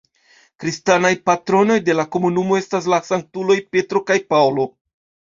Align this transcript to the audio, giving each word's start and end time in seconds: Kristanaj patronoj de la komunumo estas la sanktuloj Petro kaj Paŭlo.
Kristanaj 0.61 1.09
patronoj 1.29 1.75
de 1.89 1.95
la 1.99 2.05
komunumo 2.15 2.57
estas 2.59 2.87
la 2.93 2.99
sanktuloj 3.09 3.59
Petro 3.77 4.01
kaj 4.07 4.17
Paŭlo. 4.35 4.67